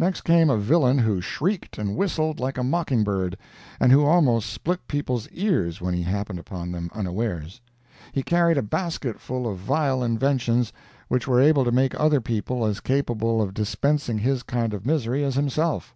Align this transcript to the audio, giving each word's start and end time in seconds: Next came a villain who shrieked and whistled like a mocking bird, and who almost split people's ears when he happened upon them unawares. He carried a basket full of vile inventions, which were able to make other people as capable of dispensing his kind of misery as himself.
Next 0.00 0.22
came 0.22 0.50
a 0.50 0.56
villain 0.58 0.98
who 0.98 1.20
shrieked 1.20 1.78
and 1.78 1.94
whistled 1.94 2.40
like 2.40 2.58
a 2.58 2.64
mocking 2.64 3.04
bird, 3.04 3.36
and 3.78 3.92
who 3.92 4.04
almost 4.04 4.50
split 4.50 4.80
people's 4.88 5.28
ears 5.28 5.80
when 5.80 5.94
he 5.94 6.02
happened 6.02 6.40
upon 6.40 6.72
them 6.72 6.90
unawares. 6.92 7.60
He 8.10 8.24
carried 8.24 8.58
a 8.58 8.62
basket 8.62 9.20
full 9.20 9.46
of 9.48 9.58
vile 9.58 10.02
inventions, 10.02 10.72
which 11.06 11.28
were 11.28 11.38
able 11.40 11.64
to 11.64 11.70
make 11.70 11.94
other 12.00 12.20
people 12.20 12.66
as 12.66 12.80
capable 12.80 13.40
of 13.40 13.54
dispensing 13.54 14.18
his 14.18 14.42
kind 14.42 14.74
of 14.74 14.84
misery 14.84 15.22
as 15.22 15.36
himself. 15.36 15.94